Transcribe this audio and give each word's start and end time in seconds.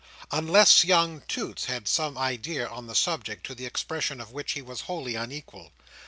Unless 0.31 0.83
young 0.83 1.21
Toots 1.27 1.65
had 1.65 1.87
some 1.87 2.17
idea 2.17 2.67
on 2.67 2.87
the 2.87 2.95
subject, 2.95 3.45
to 3.45 3.53
the 3.53 3.67
expression 3.67 4.19
of 4.19 4.31
which 4.31 4.53
he 4.53 4.61
was 4.63 4.81
wholly 4.89 5.13
unequal. 5.13 5.73